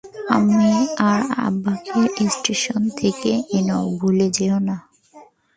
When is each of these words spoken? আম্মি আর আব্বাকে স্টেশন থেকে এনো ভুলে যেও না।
আম্মি 0.35 0.73
আর 1.09 1.21
আব্বাকে 1.47 1.99
স্টেশন 2.27 2.81
থেকে 2.99 3.31
এনো 3.57 3.77
ভুলে 3.99 4.27
যেও 4.37 4.57
না। 4.67 4.77